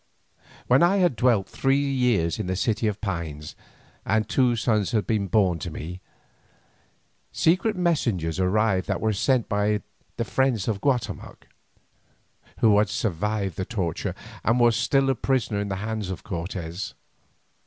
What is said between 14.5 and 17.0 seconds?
was still a prisoner in the hands of Cortes.